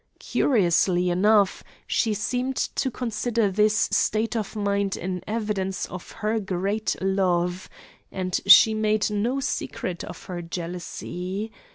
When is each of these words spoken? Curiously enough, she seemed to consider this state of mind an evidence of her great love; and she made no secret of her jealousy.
Curiously 0.17 1.11
enough, 1.11 1.63
she 1.85 2.15
seemed 2.15 2.55
to 2.55 2.89
consider 2.89 3.51
this 3.51 3.87
state 3.91 4.35
of 4.35 4.55
mind 4.55 4.97
an 4.97 5.21
evidence 5.27 5.85
of 5.85 6.09
her 6.25 6.39
great 6.39 6.95
love; 6.99 7.69
and 8.11 8.41
she 8.47 8.73
made 8.73 9.11
no 9.11 9.39
secret 9.39 10.03
of 10.03 10.23
her 10.25 10.41
jealousy. 10.41 11.51